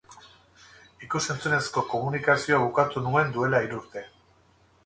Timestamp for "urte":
3.83-4.07